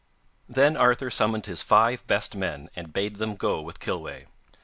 [0.49, 4.25] Then Arthur summoned his five best men and bade them go with Kilweh.